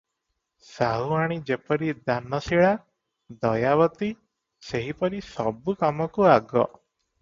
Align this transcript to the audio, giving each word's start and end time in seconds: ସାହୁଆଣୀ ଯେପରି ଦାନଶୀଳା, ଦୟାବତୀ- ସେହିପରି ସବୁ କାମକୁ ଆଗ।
ସାହୁଆଣୀ 0.67 1.37
ଯେପରି 1.49 1.91
ଦାନଶୀଳା, 2.09 2.73
ଦୟାବତୀ- 3.45 4.13
ସେହିପରି 4.73 5.25
ସବୁ 5.33 5.81
କାମକୁ 5.87 6.31
ଆଗ। 6.37 6.71